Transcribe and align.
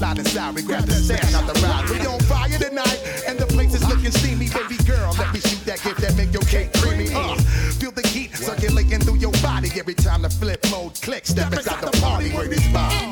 slide 0.00 0.18
inside. 0.18 0.54
We 0.54 0.62
grab 0.62 0.84
the 0.84 0.92
stash 0.92 1.34
out 1.34 1.46
the 1.46 1.60
ride. 1.60 1.90
We 1.90 2.06
on 2.06 2.20
fire 2.20 2.58
tonight, 2.58 3.00
and 3.28 3.38
the 3.38 3.46
place 3.46 3.74
is 3.74 3.86
looking 3.86 4.10
steamy. 4.10 4.48
Baby 4.48 4.78
girl, 4.84 5.14
let 5.18 5.32
me 5.34 5.40
shoot 5.40 5.62
that 5.66 5.82
gift 5.82 6.00
that 6.00 6.16
make 6.16 6.32
your 6.32 6.42
cake 6.42 6.72
creamy. 6.74 7.12
Uh, 7.12 7.36
feel 7.78 7.92
the 7.92 8.06
heat 8.08 8.34
circulating 8.34 9.00
through 9.00 9.16
your 9.16 9.32
body 9.42 9.68
every 9.78 9.94
time 9.94 10.22
the 10.22 10.30
flip 10.30 10.64
mode 10.70 10.94
clicks. 11.02 11.28
Step 11.28 11.52
inside 11.52 11.82
the 11.82 11.92
party, 12.00 12.30
where 12.30 12.48
this 12.48 12.66
vibe. 12.68 13.09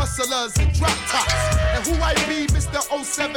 hustlers 0.00 0.56
and 0.56 0.72
drop 0.72 0.96
tops. 1.12 1.36
And 1.76 1.84
who 1.84 1.92
I 2.00 2.16
be, 2.24 2.48
Mr. 2.56 2.80
07103, 2.80 3.36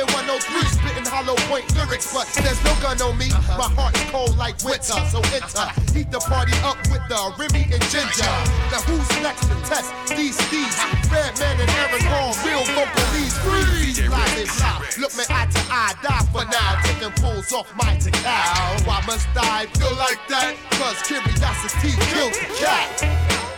spitting 0.72 1.04
hollow 1.04 1.36
point 1.52 1.68
lyrics, 1.76 2.08
but 2.16 2.24
there's 2.40 2.64
no 2.64 2.72
gun 2.80 2.96
on 3.04 3.20
me. 3.20 3.28
Uh-huh. 3.28 3.68
My 3.68 3.70
heart's 3.76 4.00
cold 4.08 4.40
like 4.40 4.56
winter, 4.64 4.96
so 5.12 5.20
enter. 5.36 5.60
Uh-huh. 5.60 5.92
Heat 5.92 6.08
the 6.08 6.24
party 6.24 6.56
up 6.64 6.80
with 6.88 7.04
the 7.12 7.20
Remy 7.36 7.68
and 7.68 7.84
Ginger. 7.92 8.32
Now 8.72 8.80
who's 8.88 9.12
next 9.20 9.44
to 9.52 9.56
test 9.68 9.92
these 10.16 10.40
steeds? 10.48 10.80
Redman 11.12 11.60
and 11.60 11.72
Aaron 11.84 12.06
Hall, 12.08 12.32
real 12.48 12.64
vocal 12.72 13.08
leads. 13.12 13.36
Freeze, 13.44 14.00
live 14.08 14.24
and 14.40 14.48
live. 14.48 14.88
Look 15.04 15.12
me 15.20 15.28
eye 15.28 15.52
to 15.52 15.62
eye, 15.68 16.00
die 16.00 16.24
for 16.32 16.48
now. 16.48 16.80
Taking 16.88 17.12
pulls 17.20 17.52
off 17.52 17.68
my 17.76 18.00
cow. 18.24 18.80
Why 18.88 19.04
must 19.04 19.28
I 19.36 19.68
feel 19.76 19.92
like 20.00 20.22
that? 20.32 20.56
Cause 20.80 20.96
curiosity 21.04 21.92
killed 22.08 22.32
the 22.32 22.48
cat. 22.56 23.53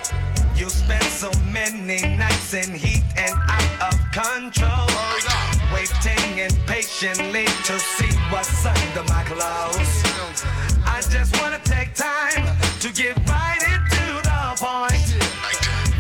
You 0.55 0.69
spend 0.69 1.03
so 1.03 1.29
many 1.51 1.99
nights 2.15 2.53
in 2.53 2.73
heat 2.73 3.03
and 3.17 3.35
out 3.49 3.91
of 3.91 3.99
control. 4.11 4.87
Waiting 5.73 6.37
impatiently 6.37 7.45
to 7.65 7.77
see 7.77 8.15
what's 8.31 8.65
under 8.65 9.03
my 9.11 9.23
clothes. 9.25 9.93
I 10.85 11.01
just 11.09 11.35
wanna 11.41 11.59
take 11.65 11.93
time 11.93 12.45
to 12.79 12.89
get 12.93 13.17
right 13.27 13.61
into 13.67 14.05
the 14.23 14.55
point. 14.55 15.05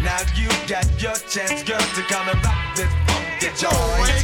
Now 0.01 0.21
you 0.39 0.47
got 0.67 0.87
your 1.01 1.17
chance, 1.27 1.61
girl, 1.63 1.77
to 1.79 2.01
come 2.03 2.29
and 2.29 2.39
rock 2.45 2.75
this 2.77 2.91
funky 3.07 3.51
joint. 3.59 4.23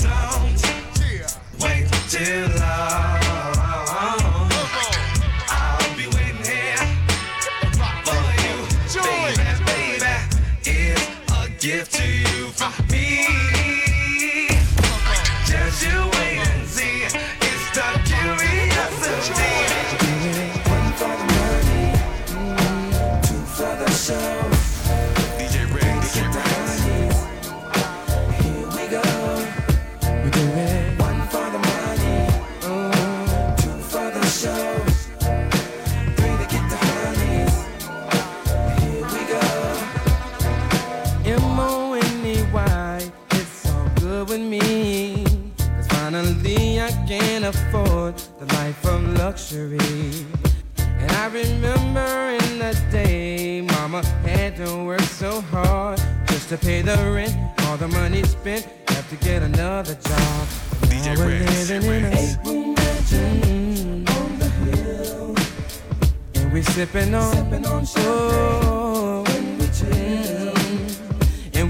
Don't 0.00 0.62
wait 1.60 1.88
till 2.08 2.62
I 2.62 2.71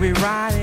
we 0.02 0.10
ride 0.14 0.61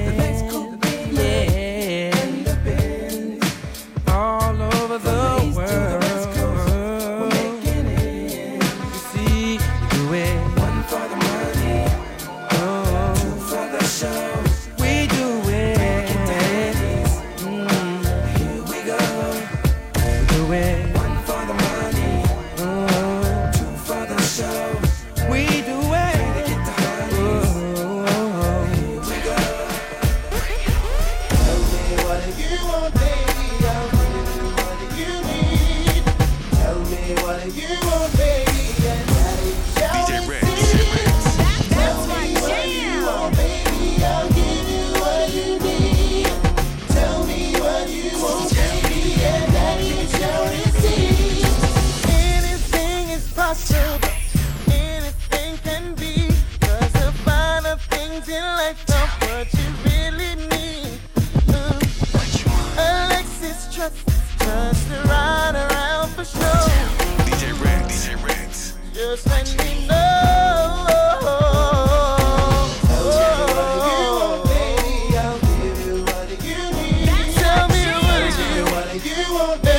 poder. 79.39 79.79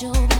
show. 0.00 0.39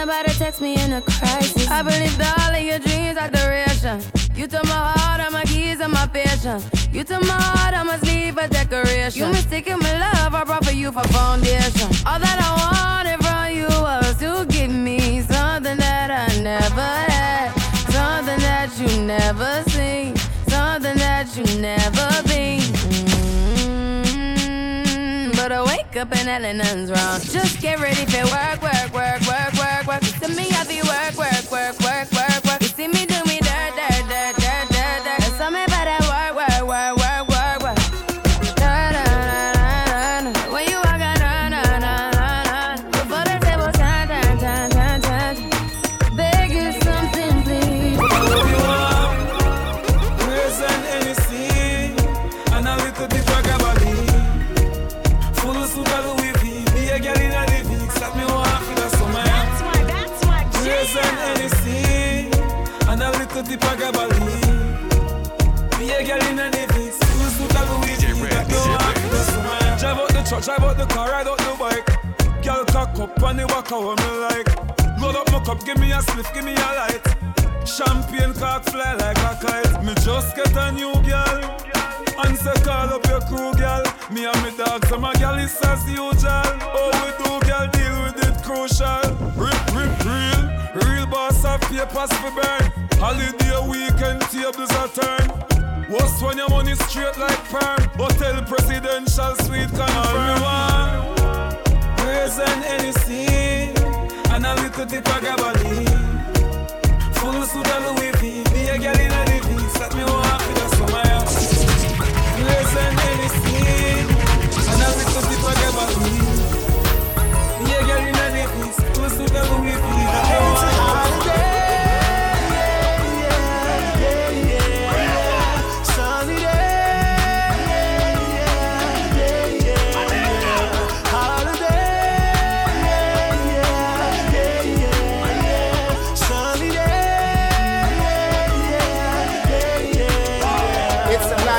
Nobody 0.00 0.32
text 0.32 0.62
me 0.62 0.82
in 0.82 0.94
a 0.94 1.02
crisis. 1.02 1.68
I 1.68 1.82
believed 1.82 2.22
all 2.22 2.54
of 2.54 2.62
your 2.62 2.78
dreams 2.78 3.18
are 3.18 3.28
the 3.28 3.44
reason. 3.52 4.00
You 4.34 4.46
took 4.46 4.64
my 4.64 4.94
heart, 4.96 5.20
all 5.20 5.30
my 5.30 5.44
keys, 5.44 5.80
and 5.80 5.92
my 5.92 6.06
passion. 6.06 6.58
You 6.90 7.04
took 7.04 7.20
my 7.20 7.36
heart, 7.36 7.74
I 7.74 7.82
must 7.82 8.04
leave 8.04 8.38
a 8.38 8.48
decoration. 8.48 9.20
You 9.20 9.30
mistaken 9.30 9.78
my 9.78 9.92
love, 10.00 10.34
I 10.34 10.44
brought 10.44 10.64
for 10.64 10.72
you 10.72 10.90
for 10.90 11.06
foundation. 11.08 11.88
All 12.06 12.18
that 12.18 12.38
I 12.40 12.50
wanted 12.64 13.20
from 13.26 13.52
you 13.54 13.68
was 13.68 14.16
to 14.20 14.46
give 14.46 14.74
me 14.74 15.20
something 15.20 15.76
that 15.76 16.10
I 16.10 16.40
never 16.40 16.90
had, 17.12 17.52
something 17.92 18.40
that 18.40 18.70
you 18.80 19.02
never 19.02 19.62
seen, 19.68 20.16
something 20.48 20.96
that 20.96 21.36
you 21.36 21.44
never. 21.60 22.29
wake 25.90 26.02
up 26.02 26.12
and 26.16 26.28
hell 26.28 26.54
nothing's 26.54 26.90
wrong. 26.90 27.20
Just 27.20 27.60
get 27.60 27.80
ready 27.80 28.04
for 28.06 28.24
work, 28.30 28.62
work, 28.62 28.92
work, 28.92 29.20
work, 29.26 29.52
work, 29.54 29.86
work. 29.86 30.02
You 30.02 30.08
see 30.08 30.34
me, 30.34 30.48
I 30.50 30.64
be 30.64 30.82
work, 30.82 31.16
work, 31.16 31.50
work, 31.50 31.78
work, 31.80 32.10
work, 32.12 32.44
work. 32.44 32.60
You 32.60 32.68
see 32.68 32.88
me 32.88 33.06
do 33.06 33.24
me. 33.24 33.49
could 63.32 63.48
be 63.48 63.56
Pagabali. 63.56 64.18
Be 65.78 65.90
a 65.90 66.04
girl 66.04 66.22
in 66.28 66.38
a 66.38 66.50
Davis. 66.50 66.98
Who's 67.14 67.38
to 67.38 67.46
tell 67.54 67.78
Luigi? 67.78 68.08
Drive 69.78 69.98
out 69.98 70.08
the 70.08 70.22
truck, 70.28 70.42
drive 70.42 70.62
out 70.62 70.76
the 70.76 70.86
car, 70.86 71.10
ride 71.10 71.26
out 71.26 71.38
the 71.38 71.56
bike. 71.58 71.86
Girl, 72.42 72.64
cock 72.66 72.98
up 72.98 73.22
and 73.22 73.38
they 73.38 73.44
walk 73.44 73.70
out 73.72 73.98
me 73.98 74.10
like. 74.26 74.50
Load 75.00 75.16
up 75.16 75.30
my 75.32 75.40
cup, 75.44 75.64
give 75.64 75.78
me 75.78 75.92
a 75.92 76.02
sniff, 76.02 76.32
give 76.34 76.44
me 76.44 76.54
a 76.54 76.70
light. 76.80 77.00
Champagne 77.66 78.34
cock 78.34 78.64
fly 78.64 78.94
like 78.94 79.18
a 79.18 79.38
kite. 79.40 79.84
Me 79.84 79.94
just 80.02 80.34
get 80.34 80.56
a 80.56 80.72
new 80.72 80.92
girl. 81.02 81.38
And 82.22 82.36
say 82.36 82.54
call 82.64 82.90
up 82.92 83.06
your 83.06 83.20
crew, 83.20 83.54
girl. 83.54 83.84
Me 84.10 84.26
and 84.26 84.42
me 84.42 84.50
dog, 84.56 84.84
so 84.86 84.98
my 84.98 85.14
girl 85.14 85.38
is 85.38 85.56
as 85.62 85.88
usual. 85.88 86.10
Oh, 86.74 86.90
we 87.00 87.10
do, 87.22 87.30
girl, 87.46 87.66
deal 87.70 87.96
with 88.02 88.26
it 88.26 88.42
crucial. 88.42 89.06
Rip, 89.38 89.60
rip, 89.74 89.92
real, 90.04 90.42
real 90.82 91.06
boss 91.06 91.44
of 91.44 91.60
papers 91.62 92.12
for 92.18 92.32
burn. 92.32 92.89
Holiday 93.00 93.56
weekend 93.66 94.20
tables 94.28 94.70
are 94.76 94.88
turned. 94.88 95.32
What's 95.88 96.20
when 96.20 96.36
your 96.36 96.50
money 96.50 96.74
straight 96.74 97.16
like 97.16 97.42
perm? 97.44 97.90
But 97.96 98.20
presidential 98.46 99.34
sweet 99.46 99.70
can 99.70 99.90
All 99.96 101.14
Praise 101.96 102.38
and 102.38 102.64
anything. 102.64 103.74
And 104.30 104.44
a 104.44 104.54
little 104.54 104.84
tip 104.84 105.08
of 105.08 105.22
gabardine. 105.22 105.88
Full 107.16 107.42
suit 107.44 107.68
and 107.68 107.84
Louis 107.86 108.12
V. 108.20 108.44
Be 108.52 108.68
a 108.68 108.78
girl 108.78 108.98
in 108.98 109.10
a 109.10 109.24
living. 109.24 109.68
Set 109.70 109.94
me 109.96 110.04
one. 110.04 110.29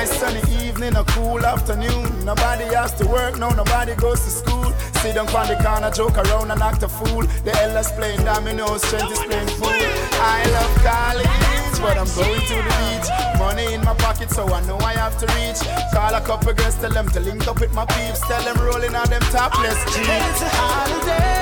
nice 0.02 0.20
sunny 0.20 0.66
evening, 0.66 0.96
a 0.96 1.04
cool 1.14 1.46
afternoon. 1.46 2.26
Nobody 2.26 2.66
has 2.74 2.92
to 2.96 3.06
work, 3.08 3.38
no, 3.38 3.50
nobody 3.50 3.94
goes 3.96 4.20
to 4.22 4.32
school. 4.32 4.74
Sit 5.02 5.14
down 5.14 5.28
on 5.30 5.48
the 5.48 5.58
corner, 5.64 5.92
joke 5.92 6.18
around 6.18 6.50
and 6.50 6.62
act 6.62 6.82
a 6.82 6.88
fool. 6.88 7.24
The 7.46 7.54
elders 7.62 7.92
playing 7.92 8.24
dominoes, 8.26 8.82
strength 8.82 9.12
is 9.12 9.20
playing 9.20 9.52
fool. 9.60 9.70
I 9.70 10.40
love 10.58 10.74
college, 10.90 11.78
but 11.84 11.96
I'm 12.02 12.10
going 12.18 12.42
to 12.50 12.56
the 12.68 12.74
beach. 12.82 13.10
Money 13.38 13.74
in 13.76 13.82
my 13.82 13.94
pocket, 13.94 14.32
so 14.32 14.52
I 14.52 14.62
know 14.66 14.78
I 14.78 14.94
have 14.94 15.18
to 15.20 15.28
reach. 15.38 15.62
Call 15.94 16.14
a 16.16 16.22
couple 16.22 16.54
girls, 16.54 16.78
tell 16.80 16.92
them 16.92 17.08
to 17.10 17.20
link 17.20 17.48
up 17.48 17.60
with 17.60 17.74
my 17.74 17.86
peeps. 17.86 18.22
Tell 18.28 18.44
them 18.44 18.58
rolling 18.66 18.96
on 18.96 19.08
them 19.10 19.22
topless 19.30 19.80
jeans. 19.94 20.40
Holiday. 20.58 21.41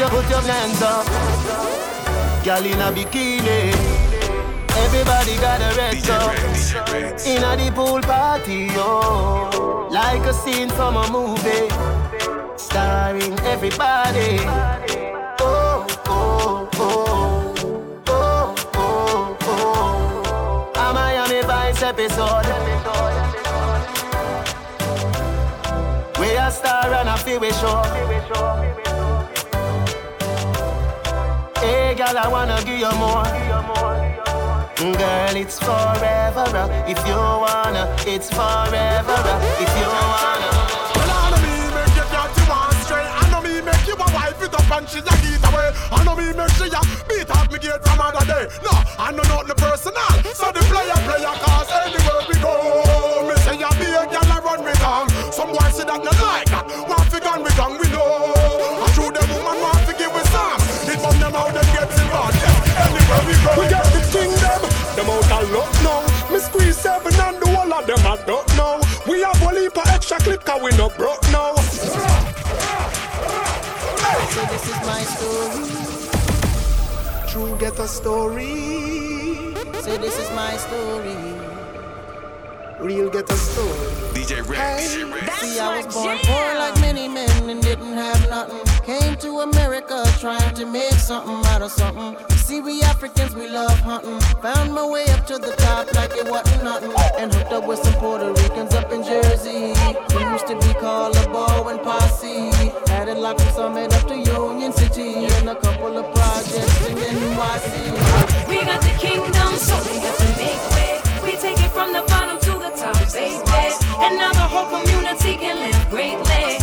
Your, 0.00 0.08
put 0.08 0.30
your 0.30 0.40
hands 0.40 0.80
up. 0.80 1.04
Girl 2.42 2.64
in 2.64 2.80
a 2.80 2.90
bikini. 2.90 3.70
Everybody 4.84 5.36
got 5.36 5.60
a 5.60 5.76
red 5.76 6.02
cup. 6.04 6.32
In 7.26 7.44
a 7.44 7.54
the 7.54 7.70
pool 7.74 8.00
party, 8.00 8.68
oh. 8.76 9.88
Like 9.90 10.22
a 10.22 10.32
scene 10.32 10.70
from 10.70 10.96
a 10.96 11.06
movie. 11.10 11.68
Starring 12.56 13.38
everybody. 13.40 14.38
Oh, 15.38 15.86
oh, 16.06 16.70
oh. 16.76 17.54
Oh, 18.06 18.54
oh, 18.76 19.36
oh. 19.42 20.72
A 20.76 20.94
Miami 20.94 21.42
Vice 21.42 21.82
episode. 21.82 22.46
Star 26.50 26.92
and 26.94 27.08
a 27.08 27.16
feel 27.16 27.38
we 27.38 27.52
show. 27.52 28.89
Hey, 31.60 31.94
girl, 31.94 32.16
I 32.16 32.26
wanna 32.26 32.56
give 32.64 32.80
you 32.80 32.88
more. 32.96 33.20
Girl, 34.80 35.36
it's 35.36 35.58
forever. 35.60 36.48
Uh, 36.56 36.88
if 36.88 36.96
you 37.04 37.12
wanna, 37.12 37.84
it's 38.08 38.30
forever. 38.32 39.12
Uh, 39.12 39.60
if 39.60 39.68
you 39.76 39.88
wanna. 39.92 40.48
I 40.96 41.28
know 41.28 41.36
me 41.44 41.52
make 41.76 41.92
you 42.00 42.06
you 42.08 42.44
one 42.48 42.72
straight. 42.80 43.04
I 43.04 43.28
know 43.28 43.44
me 43.44 43.60
make 43.60 43.84
you 43.84 43.92
a 43.92 44.06
wife 44.08 44.40
it 44.40 44.54
up 44.56 44.72
and 44.72 44.88
she 44.88 45.00
a 45.00 45.12
get 45.20 45.44
away. 45.52 45.68
I 45.92 46.00
know 46.00 46.16
me 46.16 46.32
make 46.32 46.48
she 46.56 46.64
a 46.72 46.80
beat 47.04 47.28
up 47.28 47.52
me 47.52 47.58
gate 47.60 47.84
from 47.84 48.00
other 48.00 48.24
day. 48.24 48.48
No, 48.64 48.72
I 48.96 49.12
know 49.12 49.28
not 49.28 49.44
the 49.44 49.52
personal. 49.52 50.16
So 50.32 50.48
the 50.48 50.64
player, 50.64 50.96
player, 51.04 51.36
cause 51.44 51.68
anywhere 51.76 52.24
we 52.24 52.40
go. 52.40 53.28
Me 53.28 53.36
say 53.44 53.60
you 53.60 53.68
be 53.76 53.84
a 53.92 54.08
girl, 54.08 54.32
I 54.32 54.40
run 54.40 54.64
me 54.64 54.72
down. 54.80 55.12
Some 55.28 55.52
boys 55.52 55.76
say 55.76 55.84
that 55.84 56.00
not 56.00 56.16
like 56.24 56.48
that. 56.56 56.64
One 56.88 57.04
fi 57.12 57.20
gun 57.20 57.44
me 57.44 57.52
down, 57.52 57.76
we 57.76 57.84
from 61.50 61.62
them 61.62 61.74
how 61.74 61.84
them 61.84 61.88
get 61.88 61.90
involved. 62.00 62.36
Yeah. 62.36 62.86
Anywhere 62.86 63.22
we 63.26 63.34
go, 63.44 63.50
we 63.60 63.66
get 63.68 63.84
the 63.84 64.00
kingdom. 64.10 64.60
Them 64.96 65.10
out 65.10 65.32
of 65.42 65.50
luck 65.50 65.72
now. 65.82 66.00
Me 66.32 66.38
squeeze 66.38 66.76
seven 66.76 67.14
and 67.14 67.42
the 67.42 67.48
whole 67.48 67.72
of 67.72 67.86
them 67.86 67.98
I 68.06 68.16
don't 68.26 68.56
know. 68.56 68.80
We 69.08 69.20
have 69.22 69.40
one 69.42 69.56
heap 69.56 69.76
of 69.76 69.86
extra 69.88 70.18
clip 70.18 70.44
cause 70.44 70.62
we 70.62 70.70
no 70.76 70.88
broke 70.90 71.22
now. 71.30 71.54
So 74.30 74.42
this 74.46 74.64
is 74.68 74.80
my 74.86 75.02
story. 75.02 75.66
True 77.28 77.56
get 77.58 77.78
a 77.78 77.88
story. 77.88 79.54
Say 79.80 79.96
this 79.98 80.18
is 80.18 80.30
my 80.32 80.56
story. 80.56 81.16
Real 82.80 83.10
get 83.10 83.30
a 83.30 83.36
story. 83.36 83.90
DJ 84.14 84.46
Rex. 84.48 84.82
See, 85.40 85.58
I 85.58 85.82
was 85.82 85.94
born 85.94 86.18
poor 86.22 86.54
like 86.54 86.80
many 86.80 87.08
men 87.08 87.50
and 87.50 87.62
didn't 87.62 87.94
have 87.94 88.28
nothing. 88.28 88.69
Came 88.90 89.14
to 89.18 89.38
America 89.38 90.02
trying 90.18 90.52
to 90.56 90.66
make 90.66 90.94
something 90.94 91.46
out 91.52 91.62
of 91.62 91.70
something. 91.70 92.16
See, 92.38 92.60
we 92.60 92.82
Africans, 92.82 93.36
we 93.36 93.48
love 93.48 93.78
hunting. 93.78 94.18
Found 94.42 94.74
my 94.74 94.84
way 94.84 95.04
up 95.10 95.24
to 95.26 95.38
the 95.38 95.54
top 95.62 95.94
like 95.94 96.10
it 96.16 96.28
wasn't 96.28 96.64
nothing. 96.64 96.92
And 97.16 97.32
hooked 97.32 97.52
up 97.52 97.68
with 97.68 97.78
some 97.78 97.94
Puerto 98.00 98.32
Ricans 98.32 98.74
up 98.74 98.90
in 98.90 99.04
Jersey. 99.04 99.74
We 100.12 100.22
used 100.34 100.48
to 100.48 100.58
be 100.58 100.74
called 100.74 101.14
a 101.14 101.24
ball 101.28 101.68
and 101.68 101.80
posse. 101.80 102.50
Had 102.90 103.06
it 103.06 103.18
locked 103.18 103.42
from 103.42 103.52
Summit 103.54 103.94
up 103.94 104.08
to 104.08 104.16
Union 104.18 104.72
City. 104.72 105.26
And 105.38 105.50
a 105.50 105.54
couple 105.54 105.96
of 105.96 106.12
projects 106.12 106.88
in 106.88 106.96
NYC. 106.96 108.48
We 108.48 108.56
got 108.66 108.82
the 108.82 108.94
kingdom, 108.98 109.54
so 109.54 109.78
we 109.86 110.02
got 110.02 110.18
to 110.18 110.28
make 110.34 110.62
way. 110.74 110.98
We 111.22 111.38
take 111.38 111.62
it 111.62 111.70
from 111.70 111.92
the 111.92 112.02
bottom 112.08 112.40
to 112.40 112.52
the 112.58 112.70
top, 112.74 112.98
baby. 113.12 113.38
And 114.02 114.16
now 114.18 114.32
the 114.32 114.48
whole 114.50 114.66
community 114.66 115.36
can 115.36 115.58
live 115.62 115.90
greatly. 115.90 116.59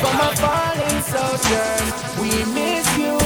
For 0.00 0.12
my 0.14 0.34
fallen 0.36 1.02
soldiers, 1.02 1.92
we 2.18 2.30
miss 2.54 2.88
you. 2.96 3.18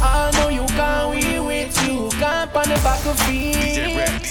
I 0.00 0.30
know 0.34 0.48
you 0.48 0.64
can, 0.66 1.10
we 1.10 1.40
with 1.40 1.74
you. 1.84 2.08
Camp 2.20 2.54
on 2.54 2.68
the 2.68 2.76
battlefield. 2.86 4.22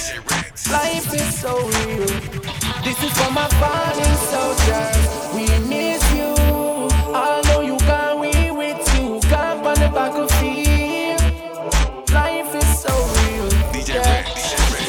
Life 0.71 1.13
is 1.13 1.37
so 1.37 1.53
real. 1.67 2.07
This 2.81 3.03
is 3.03 3.11
for 3.17 3.29
my 3.31 3.47
fallen 3.59 4.15
soldiers. 4.31 4.99
We 5.35 5.45
miss 5.67 6.03
you. 6.13 6.33
I 7.13 7.41
know 7.47 7.59
you 7.59 7.77
can, 7.79 8.19
we 8.21 8.51
with 8.51 8.79
you. 8.95 9.19
Camp 9.27 9.65
on 9.65 9.75
the 9.75 9.89
battlefield. 9.89 11.19
Life 12.11 12.55
is 12.55 12.79
so 12.79 12.93
real. 13.17 13.49
Yeah. 13.85 14.23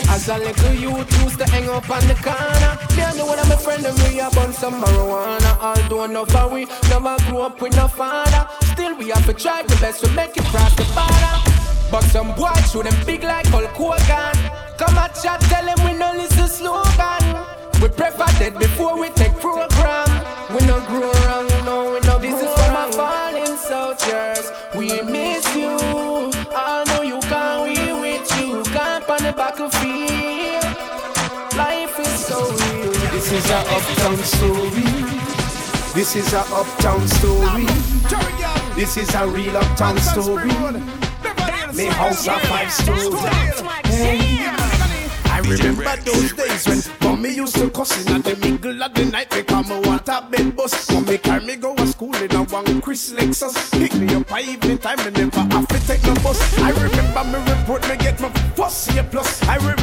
As 0.08 0.28
a 0.28 0.38
little 0.38 0.72
youth 0.72 1.25
used 1.36 1.50
to 1.50 1.54
hang 1.54 1.68
up 1.68 1.88
on 1.90 2.06
the 2.08 2.14
corner. 2.14 2.72
Me 2.96 3.02
and 3.02 3.18
the 3.18 3.24
one 3.24 3.38
of 3.38 3.48
my 3.48 3.56
friend 3.56 3.84
and 3.84 3.96
we 4.02 4.20
bun 4.34 4.52
some 4.52 4.82
marijuana. 4.82 5.58
Although 5.60 6.04
enough 6.04 6.34
of 6.34 6.52
we 6.52 6.66
never 6.88 7.16
grew 7.26 7.40
up 7.40 7.60
with 7.60 7.76
no 7.76 7.88
father. 7.88 8.48
Still 8.72 8.96
we 8.96 9.08
have 9.08 9.24
to 9.26 9.34
try 9.34 9.62
the 9.62 9.76
best 9.76 10.04
to 10.04 10.10
make 10.12 10.36
it 10.36 10.44
cross 10.44 10.74
the 10.76 10.84
border. 10.94 11.36
But 11.90 12.04
some 12.04 12.34
boys 12.34 12.70
shoot 12.70 12.84
them 12.84 13.06
big 13.06 13.22
like 13.22 13.46
Hulk 13.46 13.70
Hogan. 13.76 14.36
Come 14.78 14.98
at 14.98 15.14
chat, 15.22 15.40
tell 15.42 15.64
them 15.64 15.78
we 15.84 15.98
no 15.98 16.12
listen 16.12 16.48
slogan. 16.48 17.24
We 17.80 17.88
prefer 17.88 18.26
dead 18.38 18.58
before 18.58 18.98
we 18.98 19.08
take 19.10 19.34
program. 19.38 20.08
We 20.54 20.64
no 20.66 20.80
grow 20.86 21.12
wrong, 21.26 21.48
no 21.64 21.92
we 21.92 22.00
no 22.06 22.18
This 22.18 22.40
is 22.40 22.50
for 22.54 22.72
my 22.72 22.88
fallen 22.92 23.58
soldiers 23.58 24.52
We 24.76 25.02
miss 25.02 25.45
is 33.36 33.50
a 33.50 33.58
uptown 33.58 34.16
story 34.16 34.82
This 35.92 36.16
is 36.16 36.32
a 36.32 36.40
uptown 36.40 37.06
story 37.06 37.66
This 38.74 38.96
is 38.96 39.14
a 39.14 39.28
real 39.28 39.56
uptown 39.56 39.98
story 39.98 40.48
Me 41.74 41.84
house 41.86 42.26
a 42.26 42.38
five 42.48 42.72
story 42.72 43.10
I 45.28 45.40
remember 45.40 45.96
those 45.96 46.32
days 46.32 46.66
when 46.66 46.80
mommy 47.02 47.34
used 47.34 47.56
to 47.56 47.68
cussing 47.68 48.14
at 48.14 48.24
the 48.24 48.36
middle 48.36 48.82
of 48.82 48.94
the 48.94 49.04
night 49.04 49.28
because 49.28 49.68
want 49.68 50.08
a 50.08 50.26
bed 50.30 50.56
bus. 50.56 50.90
Mommy 50.90 51.18
carry 51.18 51.44
me 51.44 51.56
go 51.56 51.74
to 51.74 51.86
school 51.86 52.14
in 52.16 52.34
a 52.34 52.42
one 52.44 52.80
Chris 52.80 53.12
Lexus. 53.12 53.70
Pick 53.72 53.94
me 53.96 54.14
up 54.14 54.26
by 54.28 54.40
evening 54.40 54.78
time 54.78 54.98
and 55.00 55.14
never 55.14 55.40
have 55.54 55.68
to 55.68 55.86
take 55.86 56.02
no 56.04 56.14
bus. 56.22 56.40
I 56.58 56.70
remember 56.70 57.24
me 57.24 57.52
report 57.52 57.86
me 57.86 57.96
get 57.98 58.18
my 58.18 58.30
first 58.56 58.90
year 58.94 59.04
plus. 59.04 59.42
I 59.42 59.56
remember 59.56 59.75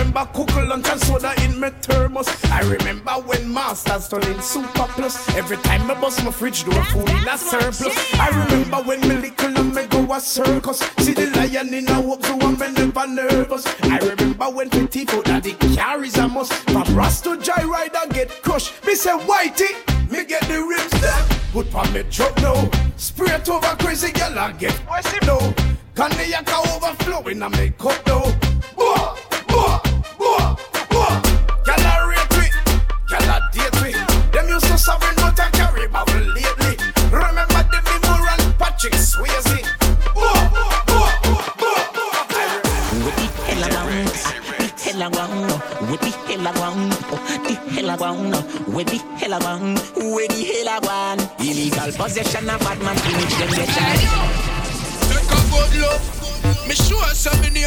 cook 0.45 0.67
lunch 0.67 0.89
and 0.89 1.01
soda 1.01 1.33
in 1.43 1.59
my 1.59 1.69
thermos. 1.69 2.27
I 2.45 2.61
remember 2.61 3.11
when 3.11 3.53
masters 3.53 4.07
turn 4.07 4.23
in 4.23 4.41
super 4.41 4.87
plus. 4.95 5.35
Every 5.35 5.57
time 5.57 5.89
I 5.89 5.99
bust 5.99 6.23
my 6.23 6.31
fridge 6.31 6.63
door 6.65 6.83
food 6.85 7.09
in 7.09 7.27
a 7.27 7.37
surplus. 7.37 7.95
I 8.15 8.29
remember 8.29 8.77
when 8.77 9.01
me 9.01 9.15
little 9.15 9.57
and 9.57 9.73
me 9.73 9.85
go 9.87 10.13
a 10.13 10.19
circus. 10.19 10.79
See 10.99 11.13
the 11.13 11.27
lion 11.35 11.73
in 11.73 11.89
a 11.89 12.01
walk 12.01 12.25
so 12.25 12.39
I'm 12.39 12.57
never 12.57 13.07
nervous. 13.07 13.65
I 13.83 13.97
remember 13.99 14.45
when 14.49 14.69
petty 14.69 15.05
food 15.05 15.25
that 15.25 15.43
the 15.43 15.53
carries 15.75 16.17
a 16.17 16.27
must. 16.27 16.53
From 16.71 16.95
Ras 16.95 17.21
to 17.21 17.37
Joyride 17.37 17.95
and 18.01 18.13
get 18.13 18.29
crushed. 18.41 18.85
Me 18.85 18.95
say 18.95 19.11
whitey, 19.11 19.71
me 20.11 20.25
get 20.25 20.41
the 20.43 20.61
rims 20.61 20.91
there. 21.01 21.25
Put 21.51 21.73
on 21.75 21.91
me 21.93 22.03
truck 22.09 22.35
now. 22.37 22.69
Spray 22.97 23.35
it 23.35 23.49
over 23.49 23.75
crazy 23.79 24.11
girl 24.11 24.37
and 24.39 24.57
get 24.59 24.73
what's 24.87 25.11
him 25.11 25.25
now. 25.25 25.53
Cognac 25.95 26.51
overflowing 26.51 27.41
and 27.41 27.57
me 27.57 27.71
cup 27.77 28.05
now. 28.07 28.42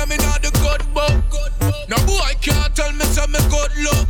Me 0.08 0.16
name 0.16 0.28
in 0.30 0.42
the 0.42 0.52
good 0.62 0.82
book. 0.94 1.14
No 1.88 1.96
boy 2.06 2.32
can't 2.40 2.74
tell 2.74 2.92
me 2.92 3.04
say 3.06 3.26
me 3.26 3.38
good 3.50 3.72
look. 3.82 4.08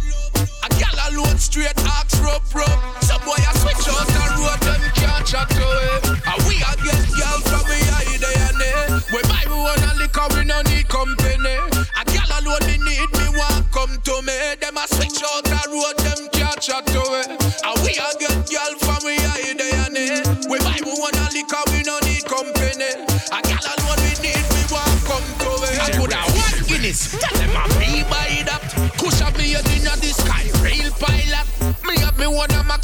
A 0.64 0.68
gal 0.76 0.96
alone 1.08 1.38
straight 1.38 1.76
axe 1.84 2.18
rope 2.20 2.44
rope. 2.54 2.80
Some 3.00 3.20
boy 3.24 3.38
a 3.38 3.52
switch 3.60 3.88
out 3.88 4.06
the 4.06 4.24
road 4.36 4.60
them 4.64 4.82
can't 4.94 5.26
chat 5.26 5.48
to 5.48 5.66
it. 5.94 6.04
And 6.26 6.40
we 6.48 6.56
a 6.60 6.72
get 6.84 7.02
gal 7.16 7.38
from 7.48 7.64
me 7.68 7.80
day 8.18 8.36
and 8.36 8.58
day. 8.58 8.80
We 9.12 9.20
buy 9.28 9.44
me 9.48 9.56
one 9.56 9.82
a 9.84 9.92
liquor 9.96 10.28
we 10.34 10.44
no 10.44 10.60
need 10.62 10.88
company. 10.88 11.56
A 11.96 12.02
gal 12.04 12.30
alone 12.40 12.64
me 12.66 12.76
need 12.78 13.10
me 13.16 13.26
want 13.36 13.70
come 13.72 13.96
to 13.96 14.14
me. 14.22 14.36
Them 14.60 14.76
a 14.76 14.84
switch 14.88 15.22
out 15.22 15.44
the 15.44 15.60
road 15.70 15.96
them 16.04 16.28
can't 16.32 16.60
chat 16.60 16.86
to 16.86 17.02
it. 17.24 17.45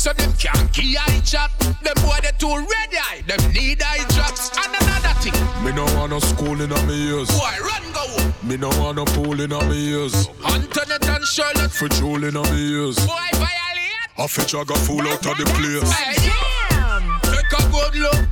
So 0.02 0.12
them 0.14 0.32
can't 0.32 0.66
key 0.72 0.96
eye 0.98 1.20
chat. 1.24 1.48
Them 1.60 1.94
boy 2.02 2.18
they 2.22 2.34
too 2.36 2.50
ready, 2.50 2.98
eye. 2.98 3.22
them 3.24 3.38
need 3.52 3.80
eye 3.80 4.04
drops. 4.10 4.50
And 4.58 4.74
another 4.82 5.14
thing, 5.22 5.38
Me 5.64 5.70
no 5.70 5.84
want 5.94 6.10
no 6.10 6.18
school 6.18 6.60
in 6.60 6.70
me 6.88 6.96
ears. 7.06 7.30
boy 7.30 7.54
run 7.62 7.86
go. 7.94 8.04
Me 8.42 8.56
no 8.56 8.68
want 8.82 8.96
no 8.96 9.04
pool 9.04 9.40
in 9.40 9.50
me 9.70 9.94
ears. 9.94 10.26
Antoinette 10.44 11.06
and 11.06 11.24
Charlotte, 11.24 11.70
For 11.70 11.86
jewel 11.88 12.24
in 12.24 12.34
me 12.34 12.62
ears. 12.74 12.98
boy 13.06 13.28
violate. 13.38 14.10
I 14.18 14.26
I 14.26 14.64
got 14.64 14.78
full 14.78 15.06
out 15.06 15.24
of 15.24 15.36
the 15.38 15.46
place. 15.54 15.90
Hey, 15.94 16.18
Take 17.30 17.54
a 17.54 17.62
good 17.70 17.94
look. 18.02 18.22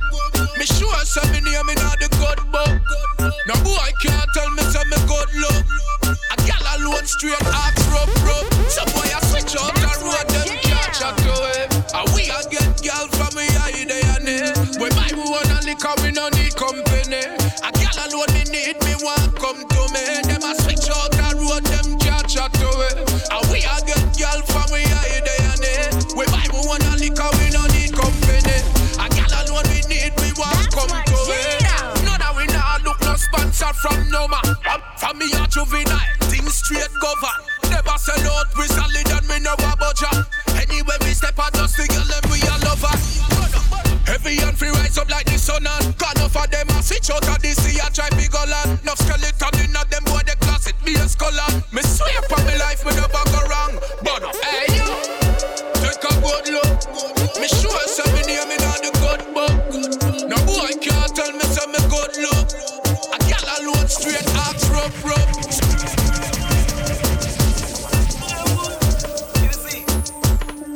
Me 0.59 0.65
sure 0.65 1.05
say 1.07 1.23
me 1.31 1.39
name 1.39 1.69
in 1.71 1.79
the 2.03 2.09
good 2.19 2.41
book. 2.51 2.75
No 3.47 3.55
boy 3.63 3.79
i 3.79 3.91
can't 4.03 4.27
tell 4.35 4.49
me 4.51 4.63
say 4.75 4.83
me 4.91 4.99
good 5.07 5.31
look. 5.39 5.63
A 6.03 6.35
gal 6.43 6.65
alone 6.75 7.05
straight 7.07 7.39
axe 7.63 7.87
rope 7.87 8.11
rope. 8.27 8.51
Some 8.67 8.91
boy 8.91 9.07
I 9.07 9.19
switch 9.31 9.55
out 9.55 9.73
the 9.79 9.89
road 10.03 10.30
juvenile, 35.51 35.99
things 36.31 36.55
straight 36.55 36.89
govern. 37.03 37.43
Never 37.69 37.97
sell 37.99 38.31
out, 38.31 38.47
we 38.57 38.65
solid 38.67 39.11
and 39.11 39.27
me 39.27 39.39
never 39.39 39.75
budget. 39.75 40.25
Anyway 40.55 40.97
we 41.01 41.11
step 41.11 41.37
out, 41.37 41.53
just 41.53 41.75
the 41.77 41.85
girl 41.91 42.07
them 42.07 42.23
we 42.31 42.39
a 42.47 42.55
lover. 42.63 42.95
Heavy 44.07 44.39
and 44.41 44.57
free 44.57 44.69
rise 44.69 44.97
up 44.97 45.09
like 45.09 45.25
the 45.25 45.37
sun 45.37 45.67
and 45.67 45.97
Gone 45.97 46.19
off 46.19 46.35
of 46.35 46.51
them 46.51 46.67
a 46.69 46.83
switch 46.83 47.09
out 47.11 47.23
this 47.23 47.40